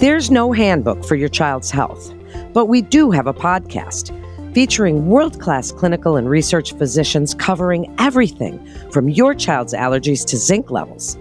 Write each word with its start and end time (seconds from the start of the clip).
There's 0.00 0.30
no 0.30 0.52
handbook 0.52 1.04
for 1.04 1.14
your 1.14 1.28
child's 1.28 1.70
health, 1.70 2.14
but 2.52 2.66
we 2.66 2.82
do 2.82 3.10
have 3.10 3.26
a 3.26 3.34
podcast 3.34 4.12
featuring 4.54 5.06
world 5.06 5.38
class 5.40 5.70
clinical 5.70 6.16
and 6.16 6.30
research 6.30 6.72
physicians 6.74 7.34
covering 7.34 7.94
everything 7.98 8.58
from 8.90 9.08
your 9.08 9.34
child's 9.34 9.74
allergies 9.74 10.24
to 10.26 10.36
zinc 10.38 10.70
levels. 10.70 11.18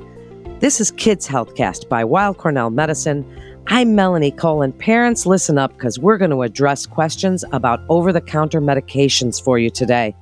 This 0.62 0.79
is 0.79 0.91
Kids 0.91 1.27
Healthcast 1.27 1.89
by 1.89 2.05
Weill 2.05 2.33
Cornell 2.33 2.69
Medicine. 2.69 3.25
I'm 3.67 3.93
Melanie 3.93 4.31
Cole, 4.31 4.62
and 4.62 4.77
parents, 4.77 5.25
listen 5.25 5.57
up 5.57 5.73
because 5.73 5.99
we're 5.99 6.17
going 6.17 6.31
to 6.31 6.43
address 6.43 6.85
questions 6.85 7.43
about 7.51 7.81
over 7.89 8.13
the 8.13 8.21
counter 8.21 8.62
medications 8.62 9.43
for 9.43 9.59
you 9.59 9.69
today. 9.69 10.15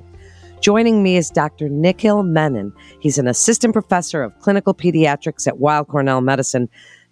Joining 0.63 1.03
me 1.03 1.17
is 1.17 1.29
Dr. 1.29 1.67
Nikhil 1.67 2.23
Menon. 2.23 2.71
He's 3.01 3.17
an 3.17 3.27
assistant 3.27 3.73
professor 3.73 4.23
of 4.23 4.39
clinical 4.39 4.73
pediatrics 4.73 5.45
at 5.45 5.59
Weill 5.59 5.83
Cornell 5.83 6.21
Medicine. 6.21 6.69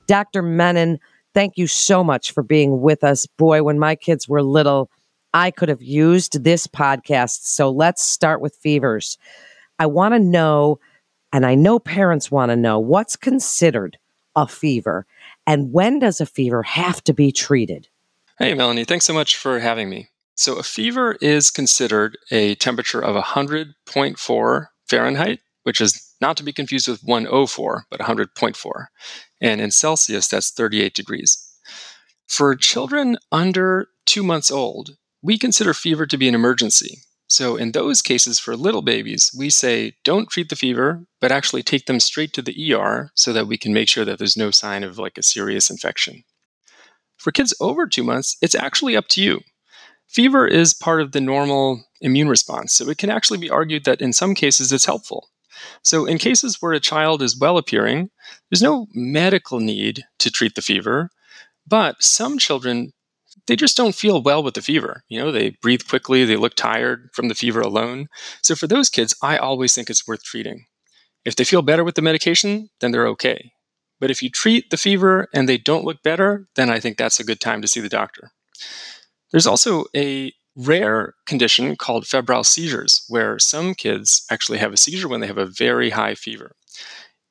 Dr. 0.08 0.42
Menon, 0.42 1.00
thank 1.34 1.58
you 1.58 1.68
so 1.68 2.02
much 2.02 2.32
for 2.32 2.44
being 2.44 2.80
with 2.80 3.04
us. 3.04 3.26
Boy, 3.26 3.62
when 3.62 3.78
my 3.78 3.94
kids 3.94 4.30
were 4.30 4.42
little, 4.42 4.90
I 5.34 5.52
could 5.52 5.68
have 5.68 5.82
used 5.82 6.46
this 6.46 6.66
podcast. 6.66 7.40
So 7.44 7.70
let's 7.70 8.02
start 8.02 8.40
with 8.40 8.56
fevers. 8.56 9.18
I 9.80 9.86
want 9.86 10.14
to 10.14 10.20
know, 10.20 10.80
and 11.34 11.46
I 11.46 11.56
know 11.56 11.78
parents 11.78 12.32
want 12.32 12.52
to 12.52 12.56
know, 12.56 12.80
what's 12.80 13.18
considered 13.18 13.98
a 14.34 14.48
fever 14.48 15.06
and 15.46 15.74
when 15.74 16.00
does 16.00 16.22
a 16.22 16.26
fever 16.26 16.64
have 16.64 17.04
to 17.04 17.14
be 17.14 17.34
treated? 17.34 17.90
Hey, 18.40 18.54
Melanie, 18.54 18.86
thanks 18.86 19.04
so 19.04 19.14
much 19.14 19.36
for 19.36 19.60
having 19.60 19.90
me. 19.90 20.08
So, 20.42 20.56
a 20.56 20.64
fever 20.64 21.20
is 21.22 21.52
considered 21.52 22.18
a 22.32 22.56
temperature 22.56 23.00
of 23.00 23.16
100.4 23.16 24.66
Fahrenheit, 24.90 25.40
which 25.62 25.80
is 25.80 26.16
not 26.20 26.36
to 26.38 26.44
be 26.44 26.52
confused 26.52 26.88
with 26.88 27.04
104, 27.04 27.86
but 27.92 28.00
100.4. 28.00 28.86
And 29.40 29.62
in 29.62 29.70
Celsius, 29.70 30.28
that's 30.28 30.50
38 30.50 30.96
degrees. 30.96 31.48
For 32.26 32.56
children 32.56 33.20
under 33.32 33.90
two 34.08 34.24
months 34.24 34.50
old, 34.50 34.98
we 35.22 35.38
consider 35.38 35.76
fever 35.76 36.08
to 36.08 36.18
be 36.18 36.28
an 36.28 36.34
emergency. 36.34 37.04
So, 37.28 37.56
in 37.56 37.74
those 37.74 38.02
cases 38.02 38.40
for 38.40 38.56
little 38.56 38.82
babies, 38.82 39.30
we 39.38 39.52
say 39.52 39.94
don't 40.04 40.28
treat 40.28 40.50
the 40.50 40.56
fever, 40.56 41.06
but 41.20 41.32
actually 41.32 41.62
take 41.62 41.86
them 41.86 42.00
straight 42.00 42.34
to 42.34 42.42
the 42.42 42.74
ER 42.74 43.12
so 43.14 43.32
that 43.32 43.46
we 43.46 43.60
can 43.60 43.74
make 43.74 43.90
sure 43.90 44.06
that 44.06 44.18
there's 44.18 44.36
no 44.36 44.50
sign 44.50 44.84
of 44.84 44.98
like 44.98 45.20
a 45.20 45.24
serious 45.24 45.70
infection. 45.70 46.24
For 47.18 47.32
kids 47.32 47.54
over 47.60 47.86
two 47.86 48.04
months, 48.04 48.38
it's 48.42 48.56
actually 48.56 48.98
up 48.98 49.08
to 49.10 49.22
you. 49.22 49.42
Fever 50.12 50.46
is 50.46 50.74
part 50.74 51.02
of 51.02 51.14
the 51.14 51.22
normal 51.22 51.84
immune 52.02 52.28
response, 52.28 52.74
so 52.74 52.90
it 52.90 52.98
can 52.98 53.10
actually 53.10 53.40
be 53.40 53.50
argued 53.50 53.86
that 53.86 54.02
in 54.02 54.12
some 54.12 54.36
cases 54.36 54.72
it's 54.72 54.86
helpful. 54.86 55.30
So, 55.84 56.06
in 56.06 56.18
cases 56.18 56.58
where 56.60 56.74
a 56.74 56.80
child 56.80 57.22
is 57.22 57.40
well 57.40 57.58
appearing, 57.58 58.10
there's 58.50 58.62
no 58.62 58.88
medical 58.94 59.60
need 59.60 60.04
to 60.20 60.32
treat 60.32 60.56
the 60.56 60.62
fever, 60.62 61.10
but 61.68 62.02
some 62.02 62.38
children 62.38 62.92
they 63.48 63.56
just 63.56 63.78
don't 63.78 63.96
feel 63.96 64.22
well 64.22 64.44
with 64.44 64.54
the 64.54 64.62
fever. 64.62 65.04
You 65.08 65.20
know, 65.20 65.32
they 65.32 65.52
breathe 65.62 65.88
quickly, 65.88 66.26
they 66.26 66.36
look 66.36 66.56
tired 66.56 67.10
from 67.14 67.28
the 67.28 67.36
fever 67.36 67.62
alone. 67.62 68.08
So 68.44 68.56
for 68.56 68.68
those 68.68 68.90
kids, 68.90 69.16
I 69.22 69.38
always 69.38 69.74
think 69.74 69.90
it's 69.90 70.08
worth 70.08 70.24
treating. 70.24 70.66
If 71.24 71.36
they 71.36 71.44
feel 71.44 71.62
better 71.62 71.84
with 71.84 71.96
the 71.96 72.02
medication, 72.02 72.70
then 72.82 72.92
they're 72.92 73.08
okay. 73.08 73.54
But 74.00 74.12
if 74.12 74.22
you 74.22 74.30
treat 74.30 74.70
the 74.70 74.78
fever 74.78 75.28
and 75.34 75.48
they 75.48 75.58
don't 75.58 75.86
look 75.86 76.04
better, 76.04 76.48
then 76.56 76.70
I 76.70 76.80
think 76.80 76.98
that's 76.98 77.20
a 77.20 77.24
good 77.24 77.40
time 77.40 77.62
to 77.62 77.68
see 77.68 77.80
the 77.80 77.90
doctor. 77.90 78.32
There's 79.32 79.48
also 79.48 79.86
a 79.96 80.34
rare 80.56 81.16
condition 81.26 81.76
called 81.76 82.06
febrile 82.06 82.44
seizures, 82.44 83.06
where 83.08 83.40
some 83.40 83.74
kids 83.74 84.26
actually 84.30 84.58
have 84.58 84.74
a 84.74 84.78
seizure 84.78 85.08
when 85.08 85.22
they 85.22 85.28
have 85.28 85.38
a 85.38 85.46
very 85.46 85.92
high 85.92 86.16
fever. 86.16 86.56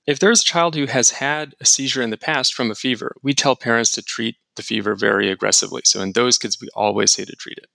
If 0.07 0.19
there's 0.19 0.41
a 0.41 0.45
child 0.45 0.75
who 0.75 0.87
has 0.87 1.11
had 1.11 1.55
a 1.61 1.67
seizure 1.67 2.03
in 2.03 2.11
the 2.11 2.17
past 2.17 2.55
from 2.55 2.71
a 2.71 2.75
fever, 2.75 3.15
we 3.23 3.35
tell 3.35 3.55
parents 3.55 3.93
to 3.93 4.03
treat 4.03 4.37
the 4.57 4.63
fever 4.63 4.95
very 4.95 5.31
aggressively. 5.31 5.83
So 5.85 6.01
in 6.01 6.13
those 6.13 6.39
kids, 6.39 6.59
we 6.61 6.69
always 6.75 7.13
say 7.13 7.25
to 7.25 7.37
treat 7.37 7.59
it. 7.59 7.67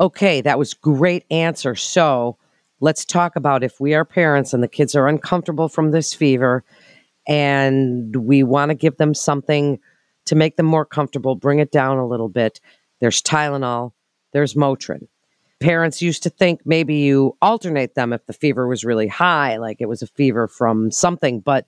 Okay, 0.00 0.40
that 0.40 0.58
was 0.58 0.74
great 0.74 1.24
answer. 1.30 1.74
So 1.76 2.36
let's 2.80 3.04
talk 3.04 3.36
about 3.36 3.62
if 3.62 3.80
we 3.80 3.94
are 3.94 4.04
parents 4.04 4.52
and 4.52 4.62
the 4.62 4.68
kids 4.68 4.94
are 4.94 5.06
uncomfortable 5.06 5.68
from 5.68 5.90
this 5.90 6.12
fever 6.12 6.64
and 7.28 8.16
we 8.16 8.42
want 8.42 8.70
to 8.70 8.74
give 8.74 8.96
them 8.96 9.14
something 9.14 9.78
to 10.26 10.34
make 10.34 10.56
them 10.56 10.66
more 10.66 10.84
comfortable, 10.84 11.34
bring 11.34 11.58
it 11.58 11.70
down 11.70 11.98
a 11.98 12.06
little 12.06 12.28
bit. 12.28 12.60
There's 13.00 13.22
Tylenol, 13.22 13.92
there's 14.32 14.54
Motrin. 14.54 15.08
Parents 15.58 16.00
used 16.00 16.22
to 16.22 16.30
think 16.30 16.60
maybe 16.64 16.96
you 16.96 17.36
alternate 17.42 17.94
them 17.94 18.12
if 18.12 18.24
the 18.26 18.32
fever 18.32 18.66
was 18.66 18.84
really 18.84 19.08
high, 19.08 19.58
like 19.58 19.80
it 19.80 19.88
was 19.88 20.00
a 20.00 20.06
fever 20.06 20.48
from 20.48 20.90
something. 20.90 21.40
But 21.40 21.66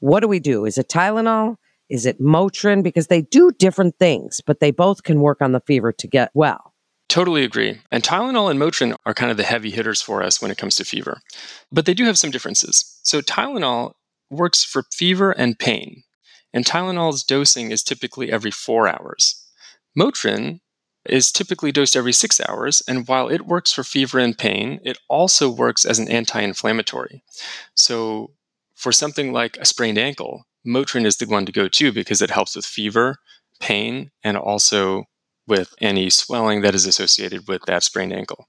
what 0.00 0.20
do 0.20 0.28
we 0.28 0.40
do? 0.40 0.64
Is 0.64 0.78
it 0.78 0.88
Tylenol? 0.88 1.56
Is 1.90 2.06
it 2.06 2.20
Motrin? 2.20 2.82
Because 2.82 3.08
they 3.08 3.20
do 3.20 3.50
different 3.52 3.98
things, 3.98 4.40
but 4.40 4.60
they 4.60 4.70
both 4.70 5.02
can 5.02 5.20
work 5.20 5.42
on 5.42 5.52
the 5.52 5.60
fever 5.60 5.92
to 5.92 6.06
get 6.06 6.30
well. 6.32 6.72
Totally 7.08 7.44
agree. 7.44 7.78
And 7.90 8.02
Tylenol 8.02 8.50
and 8.50 8.58
Motrin 8.58 8.96
are 9.04 9.12
kind 9.12 9.30
of 9.30 9.36
the 9.36 9.42
heavy 9.42 9.70
hitters 9.70 10.00
for 10.00 10.22
us 10.22 10.40
when 10.40 10.50
it 10.50 10.56
comes 10.56 10.76
to 10.76 10.84
fever. 10.84 11.20
But 11.70 11.84
they 11.84 11.92
do 11.92 12.06
have 12.06 12.18
some 12.18 12.30
differences. 12.30 12.98
So 13.02 13.20
Tylenol 13.20 13.92
works 14.30 14.64
for 14.64 14.84
fever 14.90 15.32
and 15.32 15.58
pain, 15.58 16.04
and 16.54 16.64
Tylenol's 16.64 17.22
dosing 17.22 17.70
is 17.70 17.82
typically 17.82 18.32
every 18.32 18.50
four 18.50 18.88
hours. 18.88 19.41
Motrin 19.98 20.60
is 21.04 21.32
typically 21.32 21.72
dosed 21.72 21.96
every 21.96 22.12
six 22.12 22.40
hours, 22.48 22.82
and 22.86 23.08
while 23.08 23.28
it 23.28 23.46
works 23.46 23.72
for 23.72 23.82
fever 23.82 24.18
and 24.18 24.38
pain, 24.38 24.80
it 24.84 24.98
also 25.08 25.50
works 25.50 25.84
as 25.84 25.98
an 25.98 26.08
anti 26.08 26.40
inflammatory. 26.40 27.24
So, 27.74 28.32
for 28.74 28.92
something 28.92 29.32
like 29.32 29.56
a 29.58 29.64
sprained 29.64 29.98
ankle, 29.98 30.44
Motrin 30.66 31.04
is 31.04 31.16
the 31.16 31.26
one 31.26 31.46
to 31.46 31.52
go 31.52 31.68
to 31.68 31.92
because 31.92 32.22
it 32.22 32.30
helps 32.30 32.54
with 32.56 32.64
fever, 32.64 33.16
pain, 33.60 34.10
and 34.22 34.36
also 34.36 35.04
with 35.46 35.74
any 35.80 36.08
swelling 36.08 36.62
that 36.62 36.74
is 36.74 36.86
associated 36.86 37.48
with 37.48 37.62
that 37.66 37.82
sprained 37.82 38.12
ankle. 38.12 38.48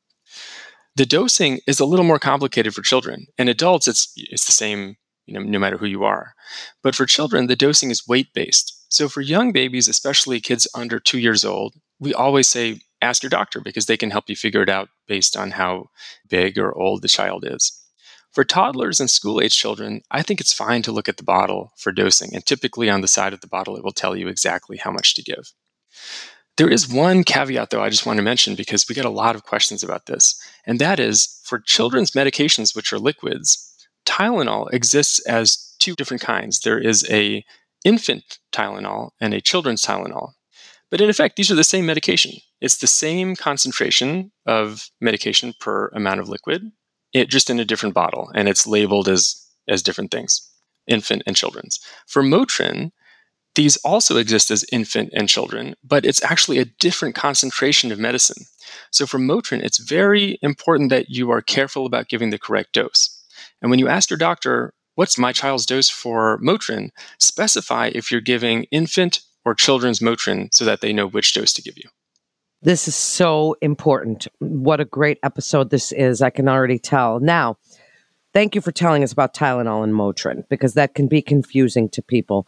The 0.95 1.05
dosing 1.07 1.59
is 1.65 1.79
a 1.79 1.85
little 1.85 2.05
more 2.05 2.19
complicated 2.19 2.73
for 2.75 2.83
children. 2.83 3.25
In 3.37 3.47
adults, 3.49 3.87
it's, 3.87 4.13
it's 4.15 4.45
the 4.45 4.51
same 4.51 4.95
you 5.25 5.33
know, 5.33 5.41
no 5.41 5.59
matter 5.59 5.77
who 5.77 5.85
you 5.85 6.03
are. 6.03 6.33
But 6.81 6.95
for 6.95 7.05
children, 7.05 7.47
the 7.47 7.55
dosing 7.55 7.91
is 7.91 8.07
weight 8.07 8.33
based. 8.33 8.85
So 8.89 9.09
for 9.09 9.21
young 9.21 9.51
babies, 9.51 9.87
especially 9.87 10.39
kids 10.39 10.67
under 10.75 10.99
two 10.99 11.19
years 11.19 11.43
old, 11.43 11.75
we 11.99 12.13
always 12.13 12.47
say, 12.47 12.81
ask 13.01 13.23
your 13.23 13.29
doctor 13.29 13.59
because 13.59 13.85
they 13.85 13.97
can 13.97 14.11
help 14.11 14.29
you 14.29 14.35
figure 14.35 14.61
it 14.61 14.69
out 14.69 14.89
based 15.07 15.35
on 15.35 15.51
how 15.51 15.89
big 16.29 16.57
or 16.57 16.77
old 16.77 17.01
the 17.01 17.07
child 17.07 17.45
is. 17.47 17.79
For 18.31 18.43
toddlers 18.43 18.99
and 18.99 19.09
school 19.09 19.41
age 19.41 19.55
children, 19.55 20.01
I 20.09 20.23
think 20.23 20.41
it's 20.41 20.53
fine 20.53 20.81
to 20.83 20.91
look 20.91 21.07
at 21.07 21.17
the 21.17 21.23
bottle 21.23 21.71
for 21.77 21.91
dosing, 21.91 22.33
and 22.33 22.43
typically 22.43 22.89
on 22.89 23.01
the 23.01 23.07
side 23.07 23.31
of 23.31 23.41
the 23.41 23.47
bottle, 23.47 23.77
it 23.77 23.83
will 23.83 23.91
tell 23.91 24.15
you 24.15 24.27
exactly 24.27 24.77
how 24.77 24.91
much 24.91 25.13
to 25.15 25.23
give. 25.23 25.51
There 26.57 26.69
is 26.69 26.91
one 26.91 27.23
caveat, 27.23 27.69
though, 27.69 27.83
I 27.83 27.89
just 27.89 28.05
want 28.05 28.17
to 28.17 28.23
mention 28.23 28.55
because 28.55 28.87
we 28.87 28.95
get 28.95 29.05
a 29.05 29.09
lot 29.09 29.35
of 29.35 29.43
questions 29.43 29.83
about 29.83 30.07
this, 30.07 30.39
and 30.65 30.79
that 30.79 30.99
is 30.99 31.39
for 31.43 31.59
children's 31.59 32.11
medications, 32.11 32.75
which 32.75 32.91
are 32.91 32.99
liquids, 32.99 33.72
Tylenol 34.05 34.71
exists 34.73 35.19
as 35.27 35.75
two 35.79 35.95
different 35.95 36.21
kinds. 36.21 36.61
There 36.61 36.79
is 36.79 37.05
a 37.09 37.43
infant 37.83 38.39
Tylenol 38.51 39.11
and 39.19 39.33
a 39.33 39.41
children's 39.41 39.83
Tylenol. 39.83 40.33
But 40.89 41.01
in 41.01 41.09
effect, 41.09 41.35
these 41.35 41.51
are 41.51 41.55
the 41.55 41.63
same 41.63 41.85
medication. 41.85 42.33
It's 42.61 42.77
the 42.77 42.87
same 42.87 43.35
concentration 43.35 44.31
of 44.45 44.89
medication 45.01 45.53
per 45.59 45.87
amount 45.89 46.19
of 46.19 46.29
liquid, 46.29 46.71
it 47.13 47.29
just 47.29 47.49
in 47.49 47.59
a 47.59 47.65
different 47.65 47.95
bottle, 47.95 48.31
and 48.35 48.47
it's 48.47 48.67
labeled 48.67 49.07
as 49.07 49.39
as 49.67 49.81
different 49.81 50.11
things, 50.11 50.49
infant 50.87 51.23
and 51.25 51.35
children's. 51.35 51.79
For 52.05 52.21
Motrin, 52.21 52.91
these 53.55 53.77
also 53.77 54.17
exist 54.17 54.49
as 54.51 54.65
infant 54.71 55.11
and 55.13 55.29
children, 55.29 55.75
but 55.83 56.05
it's 56.05 56.23
actually 56.23 56.57
a 56.57 56.65
different 56.65 57.15
concentration 57.15 57.91
of 57.91 57.99
medicine. 57.99 58.45
So 58.91 59.05
for 59.05 59.19
Motrin, 59.19 59.61
it's 59.61 59.77
very 59.77 60.39
important 60.41 60.89
that 60.89 61.09
you 61.09 61.31
are 61.31 61.41
careful 61.41 61.85
about 61.85 62.09
giving 62.09 62.31
the 62.31 62.39
correct 62.39 62.73
dose. 62.73 63.12
And 63.63 63.71
when 63.71 63.79
you 63.79 63.87
ask 63.87 64.11
your 64.11 64.17
doctor, 64.17 64.73
what's 64.95 65.17
my 65.17 65.31
child's 65.31 65.65
dose 65.65 65.89
for 65.89 66.37
Motrin, 66.39 66.89
specify 67.17 67.89
if 67.95 68.11
you're 68.11 68.21
giving 68.21 68.65
infant 68.65 69.21
or 69.45 69.55
children's 69.55 69.99
Motrin 69.99 70.53
so 70.53 70.65
that 70.65 70.81
they 70.81 70.93
know 70.93 71.07
which 71.07 71.33
dose 71.33 71.53
to 71.53 71.61
give 71.61 71.77
you. 71.77 71.89
This 72.61 72.87
is 72.87 72.95
so 72.95 73.55
important. 73.61 74.27
What 74.39 74.79
a 74.79 74.85
great 74.85 75.17
episode 75.23 75.69
this 75.69 75.91
is. 75.91 76.21
I 76.21 76.29
can 76.29 76.47
already 76.47 76.79
tell. 76.79 77.19
Now, 77.19 77.57
thank 78.33 78.55
you 78.55 78.61
for 78.61 78.71
telling 78.71 79.03
us 79.03 79.11
about 79.11 79.33
Tylenol 79.33 79.83
and 79.83 79.93
Motrin 79.93 80.43
because 80.49 80.73
that 80.75 80.93
can 80.93 81.07
be 81.07 81.21
confusing 81.21 81.89
to 81.89 82.01
people. 82.01 82.47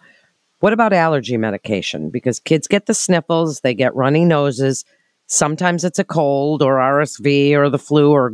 What 0.60 0.74
about 0.74 0.94
allergy 0.94 1.38
medication? 1.38 2.10
Because 2.10 2.40
kids 2.40 2.68
get 2.68 2.86
the 2.86 2.94
sniffles, 2.94 3.60
they 3.60 3.74
get 3.74 3.96
runny 3.96 4.24
noses. 4.24 4.86
Sometimes 5.28 5.84
it's 5.84 6.00
a 6.00 6.06
cold 6.06 6.62
or 6.62 6.76
RSV 6.76 7.52
or 7.54 7.70
the 7.70 7.80
flu 7.80 8.12
or 8.12 8.34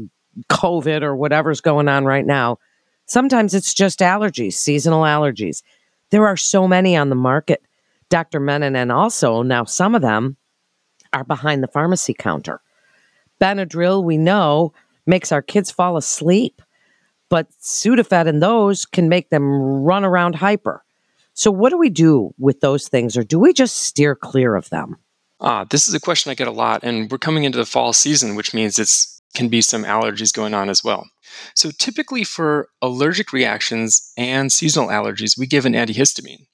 COVID 0.50 1.02
or 1.02 1.16
whatever's 1.16 1.62
going 1.62 1.88
on 1.88 2.06
right 2.06 2.26
now. 2.26 2.58
Sometimes 3.12 3.54
it's 3.54 3.74
just 3.74 4.00
allergies, 4.00 4.54
seasonal 4.54 5.02
allergies. 5.02 5.64
There 6.12 6.26
are 6.26 6.38
so 6.38 6.66
many 6.66 6.96
on 6.96 7.10
the 7.10 7.16
market. 7.16 7.62
Dr. 8.08 8.40
Menon, 8.40 8.74
and 8.74 8.90
also 8.90 9.42
now 9.42 9.66
some 9.66 9.96
of 9.96 10.02
them 10.02 10.38
are 11.12 11.26
behind 11.26 11.62
the 11.62 11.68
pharmacy 11.68 12.14
counter. 12.14 12.62
Benadryl, 13.42 14.02
we 14.02 14.18
know, 14.18 14.72
makes 15.06 15.34
our 15.34 15.42
kids 15.42 15.70
fall 15.70 15.98
asleep. 15.98 16.62
but 17.28 17.52
Sudafed 17.62 18.28
and 18.28 18.42
those 18.42 18.86
can 18.86 19.10
make 19.10 19.30
them 19.30 19.44
run 19.84 20.06
around 20.06 20.36
hyper. 20.36 20.82
So, 21.34 21.52
what 21.52 21.72
do 21.72 21.78
we 21.78 21.90
do 21.90 22.34
with 22.38 22.62
those 22.62 22.88
things, 22.88 23.18
or 23.18 23.24
do 23.24 23.38
we 23.40 23.52
just 23.52 23.76
steer 23.76 24.16
clear 24.16 24.56
of 24.56 24.70
them? 24.70 24.96
Ah, 25.42 25.66
this 25.70 25.86
is 25.90 25.94
a 25.94 26.00
question 26.00 26.32
I 26.32 26.36
get 26.36 26.48
a 26.48 26.52
lot, 26.52 26.82
and 26.82 27.12
we're 27.12 27.18
coming 27.18 27.44
into 27.44 27.58
the 27.58 27.66
fall 27.66 27.92
season, 27.92 28.36
which 28.36 28.54
means 28.54 28.80
it's 28.80 29.22
can 29.34 29.50
be 29.50 29.62
some 29.62 29.84
allergies 29.84 30.34
going 30.34 30.54
on 30.54 30.70
as 30.70 30.82
well. 30.84 31.10
So, 31.56 31.72
typically 31.78 32.24
for 32.24 32.70
allergic 32.82 33.34
reactions 33.34 34.12
and 34.18 34.52
seasonal 34.52 34.90
allergies, 34.90 35.38
we 35.38 35.48
give 35.48 35.66
an 35.66 35.74
antihistamine. 35.74 36.46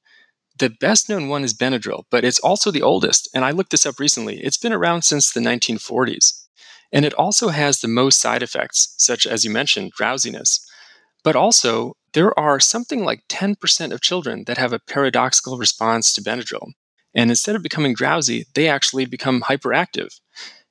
The 0.57 0.69
best 0.69 1.07
known 1.07 1.27
one 1.27 1.44
is 1.44 1.53
Benadryl, 1.53 2.06
but 2.09 2.25
it's 2.25 2.39
also 2.39 2.71
the 2.71 2.81
oldest, 2.81 3.29
and 3.33 3.45
I 3.45 3.51
looked 3.51 3.71
this 3.71 3.85
up 3.85 4.00
recently. 4.00 4.39
It's 4.39 4.57
been 4.57 4.74
around 4.74 5.03
since 5.03 5.31
the 5.31 5.39
1940s. 5.39 6.45
And 6.91 7.06
it 7.06 7.13
also 7.13 7.50
has 7.50 7.79
the 7.79 7.88
most 7.88 8.19
side 8.19 8.41
effects, 8.41 8.95
such 8.97 9.27
as 9.27 9.44
you 9.44 9.51
mentioned, 9.51 9.91
drowsiness. 9.91 10.65
But 11.24 11.35
also, 11.35 11.94
there 12.13 12.38
are 12.39 12.59
something 12.59 13.03
like 13.03 13.27
10% 13.29 13.91
of 13.91 14.01
children 14.01 14.45
that 14.47 14.57
have 14.57 14.74
a 14.74 14.79
paradoxical 14.79 15.57
response 15.57 16.13
to 16.13 16.21
Benadryl. 16.21 16.71
And 17.13 17.29
instead 17.29 17.56
of 17.56 17.63
becoming 17.63 17.94
drowsy, 17.94 18.45
they 18.56 18.68
actually 18.68 19.06
become 19.06 19.41
hyperactive. 19.41 20.19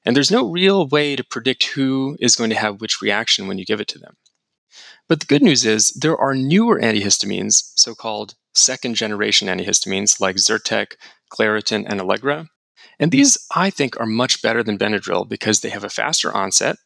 And 0.07 0.17
there's 0.17 0.31
no 0.31 0.49
real 0.49 0.87
way 0.87 1.17
to 1.17 1.25
predict 1.25 1.65
who 1.65 2.17
is 2.21 2.37
going 2.37 2.51
to 2.51 2.57
have 2.57 2.81
which 2.81 3.03
reaction 3.03 3.49
when 3.49 3.59
you 3.59 3.65
give 3.65 3.81
it 3.81 3.89
to 3.89 3.99
them. 3.99 4.15
But 5.09 5.21
the 5.21 5.27
good 5.27 5.43
news 5.43 5.67
is 5.67 5.91
there 5.91 6.17
are 6.17 6.35
newer 6.35 6.81
antihistamines, 6.81 7.73
so 7.75 7.95
called 7.95 8.35
second 8.55 8.95
generation 8.95 9.49
antihistamines 9.49 10.21
like 10.21 10.37
Zyrtec, 10.37 10.93
Claritin, 11.33 11.85
and 11.89 12.01
Allegra. 12.01 12.47
And 13.01 13.11
these, 13.11 13.37
I 13.55 13.69
think, 13.69 13.99
are 14.01 14.07
much 14.07 14.43
better 14.43 14.63
than 14.63 14.79
Benadryl 14.79 15.29
because 15.29 15.61
they 15.61 15.71
have 15.71 15.85
a 15.85 15.91
faster 15.91 16.33
onset, 16.33 16.77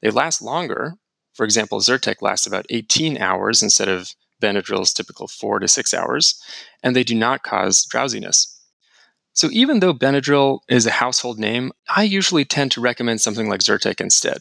they 0.00 0.10
last 0.10 0.40
longer. 0.40 0.94
For 1.34 1.44
example, 1.44 1.80
Zyrtec 1.80 2.22
lasts 2.22 2.46
about 2.46 2.66
18 2.70 3.18
hours 3.18 3.62
instead 3.62 3.88
of 3.88 4.14
Benadryl's 4.40 4.92
typical 4.92 5.26
four 5.26 5.58
to 5.58 5.68
six 5.68 5.92
hours, 5.92 6.40
and 6.82 6.94
they 6.94 7.04
do 7.04 7.14
not 7.14 7.42
cause 7.42 7.84
drowsiness. 7.84 8.57
So 9.38 9.48
even 9.52 9.78
though 9.78 9.94
Benadryl 9.94 10.62
is 10.68 10.84
a 10.84 10.90
household 10.90 11.38
name, 11.38 11.70
I 11.88 12.02
usually 12.02 12.44
tend 12.44 12.72
to 12.72 12.80
recommend 12.80 13.20
something 13.20 13.48
like 13.48 13.60
Zyrtec 13.60 14.00
instead. 14.00 14.38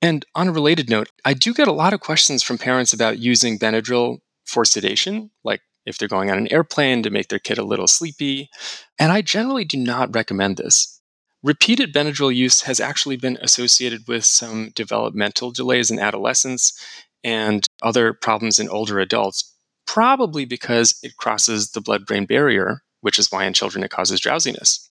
And 0.00 0.24
on 0.36 0.46
a 0.46 0.52
related 0.52 0.88
note, 0.88 1.08
I 1.24 1.34
do 1.34 1.52
get 1.52 1.66
a 1.66 1.72
lot 1.72 1.92
of 1.92 1.98
questions 1.98 2.44
from 2.44 2.56
parents 2.56 2.92
about 2.92 3.18
using 3.18 3.58
Benadryl 3.58 4.18
for 4.44 4.64
sedation, 4.64 5.32
like 5.42 5.62
if 5.86 5.98
they're 5.98 6.06
going 6.06 6.30
on 6.30 6.38
an 6.38 6.52
airplane 6.52 7.02
to 7.02 7.10
make 7.10 7.26
their 7.26 7.40
kid 7.40 7.58
a 7.58 7.64
little 7.64 7.88
sleepy. 7.88 8.48
And 8.96 9.10
I 9.10 9.22
generally 9.22 9.64
do 9.64 9.76
not 9.76 10.14
recommend 10.14 10.56
this. 10.56 11.00
Repeated 11.42 11.92
Benadryl 11.92 12.32
use 12.32 12.60
has 12.60 12.78
actually 12.78 13.16
been 13.16 13.38
associated 13.42 14.06
with 14.06 14.24
some 14.24 14.70
developmental 14.76 15.50
delays 15.50 15.90
in 15.90 15.98
adolescence 15.98 16.80
and 17.24 17.66
other 17.82 18.12
problems 18.12 18.60
in 18.60 18.68
older 18.68 19.00
adults, 19.00 19.52
probably 19.84 20.44
because 20.44 20.96
it 21.02 21.16
crosses 21.16 21.72
the 21.72 21.80
blood 21.80 22.06
brain 22.06 22.24
barrier 22.24 22.82
which 23.00 23.18
is 23.18 23.30
why 23.30 23.44
in 23.44 23.52
children 23.52 23.84
it 23.84 23.90
causes 23.90 24.20
drowsiness. 24.20 24.90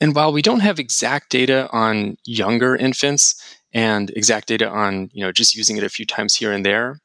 And 0.00 0.14
while 0.14 0.32
we 0.32 0.42
don't 0.42 0.60
have 0.60 0.78
exact 0.78 1.30
data 1.30 1.68
on 1.72 2.16
younger 2.24 2.74
infants 2.74 3.34
and 3.72 4.10
exact 4.10 4.48
data 4.48 4.68
on, 4.68 5.10
you 5.12 5.22
know, 5.22 5.32
just 5.32 5.54
using 5.54 5.76
it 5.76 5.84
a 5.84 5.90
few 5.90 6.06
times 6.06 6.34
here 6.34 6.52
and 6.52 6.64
there, 6.64 7.00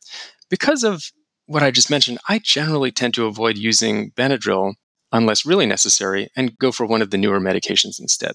because 0.50 0.84
of 0.84 1.12
what 1.46 1.64
I 1.64 1.72
just 1.72 1.90
mentioned, 1.90 2.20
I 2.30 2.40
generally 2.40 2.92
tend 2.92 3.14
to 3.16 3.26
avoid 3.26 3.58
using 3.58 4.12
Benadryl 4.12 4.76
unless 5.12 5.46
really 5.46 5.66
necessary 5.66 6.30
and 6.36 6.58
go 6.58 6.72
for 6.72 6.86
one 6.86 7.02
of 7.02 7.12
the 7.12 7.18
newer 7.18 7.40
medications 7.40 8.00
instead. 8.00 8.34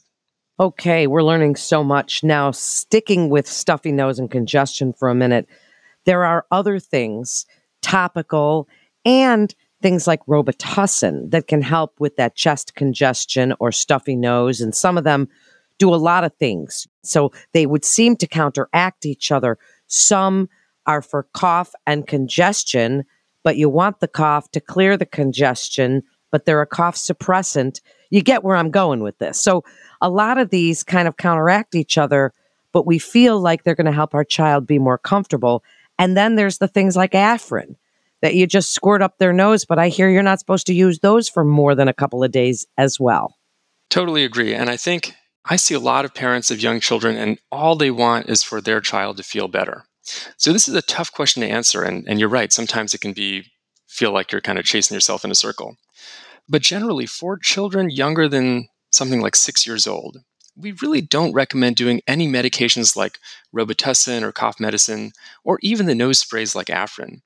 Okay, 0.59 1.07
we're 1.07 1.23
learning 1.23 1.57
so 1.57 1.83
much. 1.83 2.23
Now, 2.23 2.51
sticking 2.51 3.31
with 3.31 3.47
stuffy 3.47 3.93
nose 3.93 4.19
and 4.19 4.31
congestion 4.31 4.93
for 4.93 5.09
a 5.09 5.15
minute, 5.15 5.47
there 6.05 6.25
are 6.25 6.47
other 6.51 6.79
things, 6.79 7.47
topical 7.83 8.69
and 9.05 9.55
things 9.83 10.07
like 10.07 10.25
Robitussin 10.27 11.31
that 11.31 11.47
can 11.47 11.63
help 11.63 11.99
with 11.99 12.17
that 12.17 12.37
chest 12.37 12.75
congestion 12.75 13.55
or 13.59 13.73
stuffy 13.73 14.17
nose. 14.17 14.61
And 14.61 14.75
some 14.75 14.99
of 14.99 15.05
them 15.05 15.29
do 15.79 15.95
a 15.95 15.97
lot 15.97 16.25
of 16.25 16.35
things. 16.35 16.87
So 17.03 17.33
they 17.53 17.67
would 17.67 17.85
seem 17.85 18.17
to 18.17 18.27
counteract 18.27 19.07
each 19.07 19.33
other. 19.33 19.59
Some 19.87 20.49
are 20.87 21.03
for 21.03 21.25
cough 21.33 21.73
and 21.87 22.07
congestion, 22.07 23.05
but 23.43 23.57
you 23.57 23.69
want 23.69 24.01
the 24.01 24.09
cough 24.09 24.51
to 24.53 24.61
clear 24.61 24.97
the 24.97 25.07
congestion, 25.07 26.03
but 26.31 26.45
they're 26.45 26.61
a 26.61 26.67
cough 26.67 26.97
suppressant. 26.97 27.81
You 28.11 28.23
get 28.23 28.45
where 28.45 28.57
I'm 28.57 28.71
going 28.71 29.03
with 29.03 29.19
this. 29.19 29.41
So 29.41 29.65
a 30.01 30.11
lot 30.11 30.39
of 30.39 30.51
these 30.51 30.83
kind 30.83 31.09
of 31.09 31.17
counteract 31.17 31.75
each 31.75 31.97
other, 31.97 32.35
but 32.73 32.87
we 32.87 32.99
feel 32.99 33.41
like 33.41 33.65
they're 33.65 33.75
going 33.75 33.87
to 33.87 33.93
help 33.93 34.15
our 34.15 34.25
child 34.25 34.67
be 34.67 34.79
more 34.79 34.99
comfortable. 34.99 35.65
And 35.99 36.17
then 36.17 36.37
there's 36.37 36.59
the 36.59 36.69
things 36.69 36.97
like 36.97 37.13
Afrin 37.13 37.77
that 38.23 38.35
you 38.35 38.47
just 38.47 38.73
squirt 38.73 39.03
up 39.03 39.19
their 39.19 39.33
nose, 39.33 39.65
but 39.65 39.79
I 39.79 39.89
hear 39.89 40.09
you're 40.09 40.23
not 40.23 40.41
supposed 40.41 40.67
to 40.67 40.75
use 40.75 40.99
those 40.99 41.29
for 41.29 41.45
more 41.45 41.75
than 41.75 41.89
a 41.89 41.95
couple 41.95 42.23
of 42.23 42.33
days 42.33 42.67
as 42.77 43.01
well. 43.01 43.37
Totally 43.89 44.25
agree. 44.25 44.55
And 44.55 44.71
I 44.71 44.77
think 44.77 45.15
I 45.45 45.57
see 45.57 45.75
a 45.75 45.81
lot 45.81 46.05
of 46.05 46.15
parents 46.15 46.51
of 46.51 46.63
young 46.63 46.81
children, 46.81 47.17
and 47.17 47.39
all 47.51 47.77
they 47.77 47.91
want 47.91 48.29
is 48.29 48.43
for 48.43 48.61
their 48.61 48.81
child 48.81 49.17
to 49.17 49.23
feel 49.23 49.49
better. 49.49 49.85
So 50.37 50.53
this 50.53 50.69
is 50.69 50.75
a 50.75 50.83
tough 50.83 51.13
question 51.13 51.43
to 51.43 51.49
answer. 51.49 51.83
And, 51.83 52.07
and 52.09 52.21
you're 52.21 52.29
right, 52.29 52.53
sometimes 52.53 52.95
it 52.95 53.01
can 53.01 53.13
be 53.13 53.45
feel 53.87 54.13
like 54.13 54.31
you're 54.31 54.41
kind 54.41 54.59
of 54.59 54.65
chasing 54.65 54.95
yourself 54.95 55.25
in 55.25 55.31
a 55.31 55.35
circle. 55.35 55.77
But 56.49 56.63
generally, 56.63 57.07
for 57.07 57.39
children 57.39 57.91
younger 57.91 58.29
than 58.29 58.69
something 58.91 59.21
like 59.21 59.37
six 59.37 59.67
years 59.67 59.87
old, 59.87 60.19
we 60.57 60.73
really 60.83 61.01
don't 61.01 61.33
recommend 61.33 61.77
doing 61.77 62.01
any 62.07 62.29
medications 62.29 62.97
like 62.97 63.19
Robitussin 63.55 64.23
or 64.23 64.33
cough 64.33 64.61
medicine, 64.61 65.13
or 65.45 65.59
even 65.63 65.87
the 65.87 65.95
nose 65.95 66.19
sprays 66.19 66.55
like 66.55 66.67
Afrin. 66.67 67.23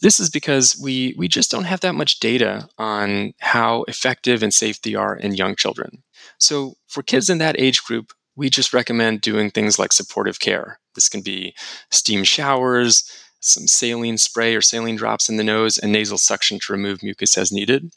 This 0.00 0.20
is 0.20 0.30
because 0.30 0.78
we, 0.80 1.14
we 1.18 1.26
just 1.26 1.50
don't 1.50 1.64
have 1.64 1.80
that 1.80 1.94
much 1.94 2.20
data 2.20 2.68
on 2.78 3.34
how 3.40 3.84
effective 3.88 4.42
and 4.42 4.54
safe 4.54 4.80
they 4.82 4.94
are 4.94 5.16
in 5.16 5.34
young 5.34 5.56
children. 5.56 6.02
So, 6.38 6.74
for 6.86 7.02
kids 7.02 7.28
in 7.28 7.38
that 7.38 7.58
age 7.58 7.82
group, 7.82 8.12
we 8.36 8.48
just 8.48 8.72
recommend 8.72 9.20
doing 9.20 9.50
things 9.50 9.78
like 9.78 9.92
supportive 9.92 10.38
care. 10.38 10.78
This 10.94 11.08
can 11.08 11.20
be 11.20 11.54
steam 11.90 12.22
showers, 12.22 13.10
some 13.40 13.66
saline 13.66 14.18
spray 14.18 14.54
or 14.54 14.60
saline 14.60 14.96
drops 14.96 15.28
in 15.28 15.36
the 15.36 15.44
nose, 15.44 15.78
and 15.78 15.90
nasal 15.90 16.18
suction 16.18 16.60
to 16.60 16.72
remove 16.72 17.02
mucus 17.02 17.36
as 17.36 17.50
needed. 17.50 17.92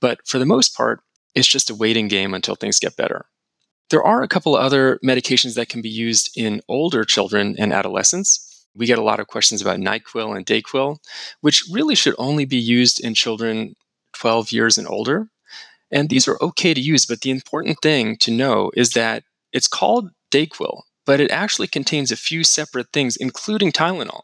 But 0.00 0.26
for 0.26 0.38
the 0.38 0.46
most 0.46 0.76
part, 0.76 1.00
it's 1.34 1.48
just 1.48 1.70
a 1.70 1.74
waiting 1.74 2.08
game 2.08 2.34
until 2.34 2.54
things 2.54 2.78
get 2.78 2.96
better. 2.96 3.26
There 3.90 4.02
are 4.02 4.22
a 4.22 4.28
couple 4.28 4.56
other 4.56 4.98
medications 5.04 5.54
that 5.54 5.68
can 5.68 5.80
be 5.80 5.88
used 5.88 6.30
in 6.36 6.60
older 6.68 7.04
children 7.04 7.54
and 7.58 7.72
adolescents 7.72 8.45
we 8.76 8.86
get 8.86 8.98
a 8.98 9.02
lot 9.02 9.20
of 9.20 9.26
questions 9.26 9.62
about 9.62 9.78
NyQuil 9.78 10.36
and 10.36 10.46
Dayquil, 10.46 10.98
which 11.40 11.64
really 11.70 11.94
should 11.94 12.14
only 12.18 12.44
be 12.44 12.58
used 12.58 13.02
in 13.02 13.14
children 13.14 13.74
12 14.14 14.52
years 14.52 14.78
and 14.78 14.86
older. 14.88 15.28
And 15.90 16.08
these 16.08 16.26
are 16.26 16.38
okay 16.40 16.74
to 16.74 16.80
use, 16.80 17.06
but 17.06 17.20
the 17.20 17.30
important 17.30 17.78
thing 17.80 18.16
to 18.18 18.30
know 18.30 18.70
is 18.74 18.90
that 18.90 19.22
it's 19.52 19.68
called 19.68 20.10
Dayquil, 20.32 20.82
but 21.04 21.20
it 21.20 21.30
actually 21.30 21.68
contains 21.68 22.10
a 22.10 22.16
few 22.16 22.42
separate 22.44 22.88
things, 22.92 23.16
including 23.16 23.72
Tylenol. 23.72 24.22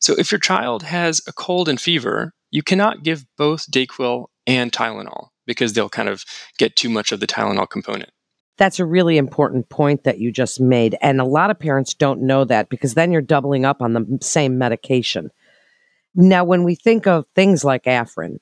So 0.00 0.14
if 0.18 0.30
your 0.30 0.38
child 0.38 0.82
has 0.84 1.20
a 1.26 1.32
cold 1.32 1.68
and 1.68 1.80
fever, 1.80 2.32
you 2.50 2.62
cannot 2.62 3.02
give 3.02 3.24
both 3.36 3.70
Dayquil 3.70 4.26
and 4.46 4.70
Tylenol 4.70 5.28
because 5.46 5.72
they'll 5.72 5.88
kind 5.88 6.08
of 6.08 6.24
get 6.58 6.76
too 6.76 6.88
much 6.88 7.10
of 7.10 7.20
the 7.20 7.26
Tylenol 7.26 7.68
component. 7.68 8.10
That's 8.58 8.80
a 8.80 8.84
really 8.84 9.16
important 9.16 9.68
point 9.68 10.04
that 10.04 10.18
you 10.18 10.30
just 10.30 10.60
made. 10.60 10.96
And 11.00 11.20
a 11.20 11.24
lot 11.24 11.50
of 11.50 11.58
parents 11.58 11.94
don't 11.94 12.22
know 12.22 12.44
that 12.44 12.68
because 12.68 12.94
then 12.94 13.12
you're 13.12 13.22
doubling 13.22 13.64
up 13.64 13.80
on 13.80 13.92
the 13.94 14.18
same 14.20 14.58
medication. 14.58 15.30
Now, 16.14 16.44
when 16.44 16.64
we 16.64 16.74
think 16.74 17.06
of 17.06 17.24
things 17.34 17.64
like 17.64 17.84
Afrin, 17.84 18.38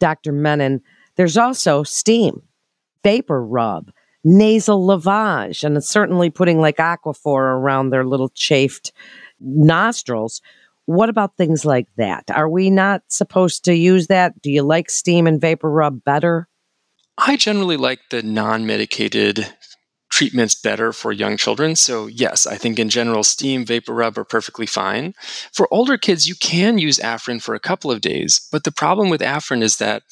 Dr. 0.00 0.32
Menon, 0.32 0.82
there's 1.16 1.36
also 1.36 1.84
steam, 1.84 2.42
vapor 3.04 3.44
rub, 3.44 3.92
nasal 4.24 4.84
lavage, 4.84 5.62
and 5.62 5.82
certainly 5.84 6.30
putting 6.30 6.60
like 6.60 6.78
Aquaphor 6.78 7.40
around 7.40 7.90
their 7.90 8.04
little 8.04 8.30
chafed 8.30 8.92
nostrils. 9.40 10.42
What 10.86 11.08
about 11.08 11.36
things 11.36 11.64
like 11.64 11.86
that? 11.96 12.24
Are 12.30 12.48
we 12.48 12.70
not 12.70 13.02
supposed 13.06 13.64
to 13.66 13.74
use 13.74 14.08
that? 14.08 14.42
Do 14.42 14.50
you 14.50 14.62
like 14.62 14.90
steam 14.90 15.28
and 15.28 15.40
vapor 15.40 15.70
rub 15.70 16.02
better? 16.02 16.48
I 17.24 17.36
generally 17.36 17.76
like 17.76 18.00
the 18.10 18.22
non 18.22 18.66
medicated 18.66 19.54
treatments 20.10 20.56
better 20.56 20.92
for 20.92 21.12
young 21.12 21.36
children. 21.36 21.76
So, 21.76 22.08
yes, 22.08 22.48
I 22.48 22.56
think 22.56 22.80
in 22.80 22.88
general, 22.88 23.22
steam, 23.22 23.64
vapor 23.64 23.94
rub 23.94 24.18
are 24.18 24.24
perfectly 24.24 24.66
fine. 24.66 25.14
For 25.52 25.72
older 25.72 25.96
kids, 25.96 26.28
you 26.28 26.34
can 26.34 26.78
use 26.78 26.98
Afrin 26.98 27.40
for 27.40 27.54
a 27.54 27.60
couple 27.60 27.92
of 27.92 28.00
days. 28.00 28.46
But 28.50 28.64
the 28.64 28.72
problem 28.72 29.08
with 29.08 29.20
Afrin 29.20 29.62
is 29.62 29.76
that 29.76 30.02